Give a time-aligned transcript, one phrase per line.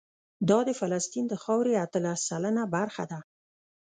[0.49, 3.19] دا د فلسطین د خاورې اتلس سلنه برخه ده.